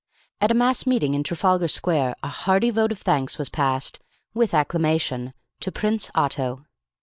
At 0.39 0.49
a 0.49 0.55
mass 0.55 0.87
meeting 0.87 1.13
in 1.13 1.21
Trafalgar 1.21 1.67
Square 1.67 2.15
a 2.23 2.27
hearty 2.27 2.71
vote 2.71 2.91
of 2.91 2.97
thanks 2.97 3.37
was 3.37 3.49
passed, 3.49 3.99
with 4.33 4.51
acclamation, 4.51 5.31
to 5.59 5.71
Prince 5.71 6.09
Otto. 6.15 6.65